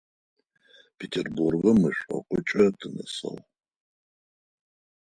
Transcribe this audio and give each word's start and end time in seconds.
Петербургым 0.97 1.75
мэшӏокукӏэ 1.81 2.65
тынэсыгъ. 2.79 3.33